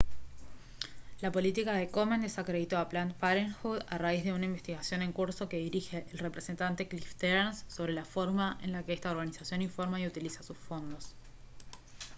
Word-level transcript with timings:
la 1.23 1.31
política 1.35 1.73
de 1.73 1.87
komen 1.95 2.21
desacreditó 2.25 2.75
a 2.79 2.89
planned 2.91 3.13
parenthood 3.23 3.81
a 3.87 3.95
raíz 3.99 4.23
de 4.23 4.33
una 4.33 4.47
investigación 4.51 5.03
en 5.03 5.13
curso 5.13 5.47
que 5.47 5.57
dirige 5.67 6.07
el 6.11 6.17
representante 6.17 6.87
cliff 6.87 7.11
stearns 7.11 7.65
sobre 7.67 7.93
la 7.93 8.03
forma 8.15 8.57
en 8.63 8.71
la 8.71 8.81
que 8.81 8.93
esta 8.93 9.11
organización 9.11 9.61
informa 9.61 9.99
y 9.99 10.07
utiliza 10.07 10.41
sus 10.41 10.57
fondos 10.57 11.13